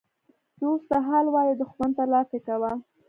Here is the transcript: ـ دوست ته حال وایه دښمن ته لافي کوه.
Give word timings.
ـ 0.31 0.59
دوست 0.61 0.85
ته 0.89 0.97
حال 1.07 1.25
وایه 1.29 1.53
دښمن 1.61 1.89
ته 1.97 2.03
لافي 2.13 2.39
کوه. 2.47 2.71